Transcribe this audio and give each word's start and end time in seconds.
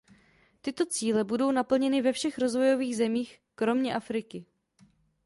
Tyto 0.61 0.85
cíle 0.85 1.23
budou 1.23 1.51
naplněny 1.51 2.01
ve 2.01 2.11
všech 2.13 2.37
rozvojových 2.37 2.97
zemích 2.97 3.39
kromě 3.55 3.95
Afriky. 3.95 4.45